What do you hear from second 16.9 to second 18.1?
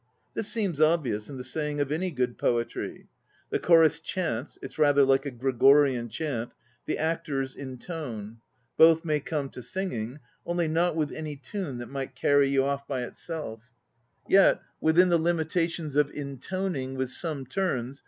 with some turns.